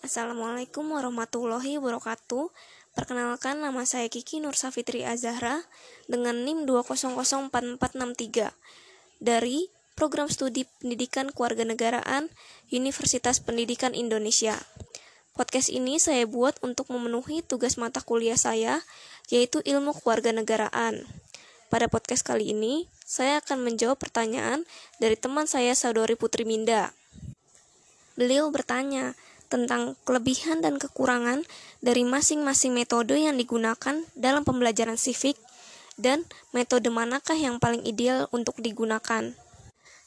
[0.00, 2.48] Assalamualaikum warahmatullahi wabarakatuh.
[2.96, 5.60] Perkenalkan nama saya Kiki Nur Safitri Azahra
[6.08, 8.48] dengan NIM 2004463
[9.20, 9.68] dari
[10.00, 12.32] Program Studi Pendidikan Kewarganegaraan
[12.72, 14.56] Universitas Pendidikan Indonesia.
[15.36, 18.80] Podcast ini saya buat untuk memenuhi tugas mata kuliah saya
[19.28, 21.04] yaitu Ilmu Kewarganegaraan.
[21.68, 24.64] Pada podcast kali ini, saya akan menjawab pertanyaan
[24.96, 26.96] dari teman saya Saudari Putri Minda.
[28.16, 29.12] Beliau bertanya,
[29.50, 31.42] tentang kelebihan dan kekurangan
[31.82, 35.34] dari masing-masing metode yang digunakan dalam pembelajaran civic
[35.98, 39.34] dan metode manakah yang paling ideal untuk digunakan.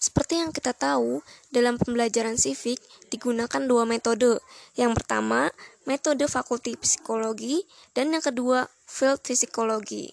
[0.03, 2.75] Seperti yang kita tahu, dalam pembelajaran civic
[3.07, 4.43] digunakan dua metode.
[4.75, 5.47] Yang pertama,
[5.87, 7.63] metode fakulti psikologi,
[7.95, 10.11] dan yang kedua, field psikologi.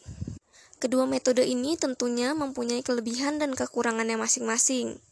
[0.79, 5.03] Kedua metode ini tentunya mempunyai kelebihan dan kekurangannya masing-masing.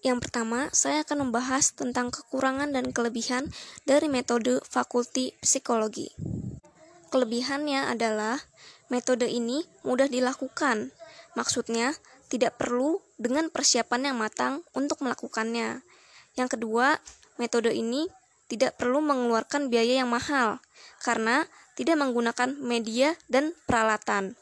[0.00, 3.52] Yang pertama, saya akan membahas tentang kekurangan dan kelebihan
[3.84, 6.08] dari metode fakulti psikologi.
[7.12, 8.40] Kelebihannya adalah
[8.88, 10.96] metode ini mudah dilakukan.
[11.36, 11.92] Maksudnya,
[12.32, 15.84] tidak perlu dengan persiapan yang matang untuk melakukannya.
[16.32, 16.96] Yang kedua,
[17.36, 18.08] metode ini
[18.48, 20.64] tidak perlu mengeluarkan biaya yang mahal
[21.04, 21.44] karena
[21.76, 24.38] tidak menggunakan media dan peralatan.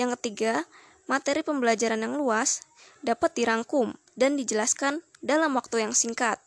[0.00, 0.64] Yang ketiga,
[1.04, 2.64] materi pembelajaran yang luas
[3.04, 6.38] dapat dirangkum dan dijelaskan dalam waktu yang singkat.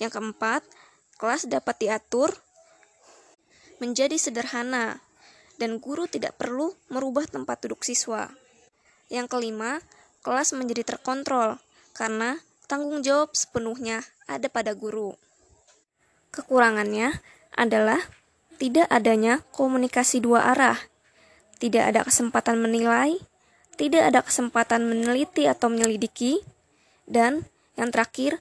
[0.00, 0.64] Yang keempat,
[1.20, 2.32] kelas dapat diatur
[3.80, 5.00] menjadi sederhana
[5.60, 8.32] dan guru tidak perlu merubah tempat duduk siswa.
[9.12, 9.84] Yang kelima,
[10.24, 11.60] kelas menjadi terkontrol
[11.92, 15.16] karena tanggung jawab sepenuhnya ada pada guru.
[16.30, 17.18] Kekurangannya
[17.52, 17.98] adalah
[18.56, 20.78] tidak adanya komunikasi dua arah,
[21.58, 23.18] tidak ada kesempatan menilai,
[23.74, 26.44] tidak ada kesempatan meneliti atau menyelidiki,
[27.10, 28.38] dan yang terakhir,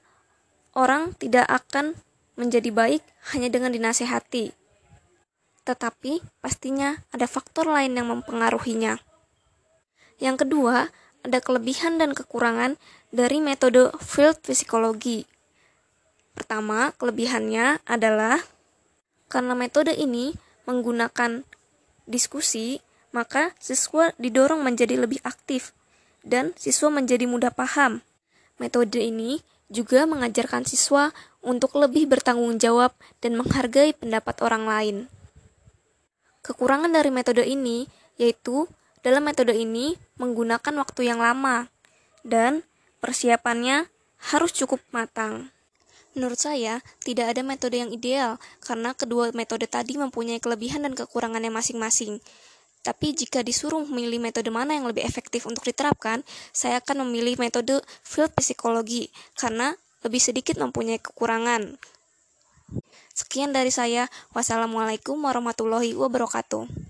[0.78, 1.98] orang tidak akan
[2.38, 3.02] menjadi baik
[3.34, 4.54] hanya dengan dinasehati.
[5.66, 9.02] Tetapi pastinya ada faktor lain yang mempengaruhinya.
[10.22, 10.94] Yang kedua,
[11.26, 12.78] ada kelebihan dan kekurangan
[13.10, 15.26] dari metode field psikologi.
[16.38, 18.40] Pertama, kelebihannya adalah
[19.28, 20.32] karena metode ini
[20.64, 21.44] menggunakan
[22.06, 25.74] diskusi maka siswa didorong menjadi lebih aktif
[26.22, 28.06] dan siswa menjadi mudah paham.
[28.60, 29.40] Metode ini
[29.72, 32.92] juga mengajarkan siswa untuk lebih bertanggung jawab
[33.24, 34.98] dan menghargai pendapat orang lain.
[36.44, 37.88] Kekurangan dari metode ini
[38.20, 38.68] yaitu
[39.00, 41.72] dalam metode ini menggunakan waktu yang lama
[42.28, 42.68] dan
[43.00, 43.88] persiapannya
[44.20, 45.56] harus cukup matang.
[46.18, 51.54] Menurut saya, tidak ada metode yang ideal karena kedua metode tadi mempunyai kelebihan dan kekurangannya
[51.54, 52.20] masing-masing.
[52.80, 56.24] Tapi jika disuruh memilih metode mana yang lebih efektif untuk diterapkan,
[56.56, 59.76] saya akan memilih metode field psikologi karena
[60.08, 61.76] lebih sedikit mempunyai kekurangan.
[63.12, 64.08] Sekian dari saya.
[64.32, 66.88] Wassalamualaikum warahmatullahi wabarakatuh.